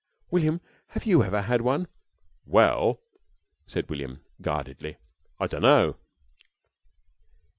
"William, 0.31 0.61
have 0.87 1.05
you 1.05 1.21
ever 1.21 1.43
had 1.43 1.61
one?" 1.61 1.87
"Well," 2.47 3.01
said 3.67 3.87
William, 3.87 4.21
guardedly, 4.41 4.97
"I 5.39 5.45
dunno." 5.45 5.95